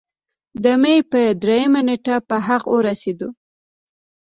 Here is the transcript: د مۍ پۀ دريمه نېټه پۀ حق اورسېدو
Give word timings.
د 0.63 0.65
مۍ 0.81 0.97
پۀ 1.09 1.23
دريمه 1.41 1.81
نېټه 1.87 2.15
پۀ 2.27 2.37
حق 2.47 2.63
اورسېدو 2.73 3.27